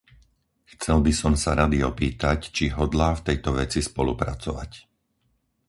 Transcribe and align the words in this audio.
Chcel 0.73 0.97
by 1.07 1.13
som 1.21 1.33
sa 1.43 1.51
Rady 1.59 1.79
opýtať, 1.91 2.39
či 2.55 2.65
hodlá 2.79 3.09
v 3.21 3.21
tejto 3.27 3.49
veci 3.59 3.79
spolupracovať. 3.89 4.71